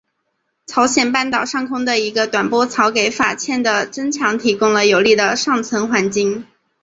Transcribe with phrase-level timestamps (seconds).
[0.65, 6.47] 朝鲜半岛上空的一个短波槽给法茜的增强提供了有利的上层环境。